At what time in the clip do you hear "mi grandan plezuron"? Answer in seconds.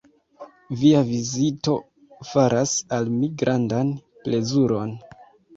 3.19-4.99